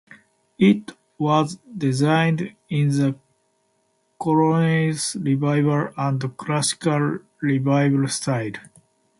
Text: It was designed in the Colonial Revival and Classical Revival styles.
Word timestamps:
It 0.57 0.93
was 1.19 1.59
designed 1.77 2.55
in 2.69 2.87
the 2.87 3.15
Colonial 4.19 4.97
Revival 5.13 5.93
and 5.95 6.37
Classical 6.37 7.19
Revival 7.39 8.07
styles. 8.07 8.55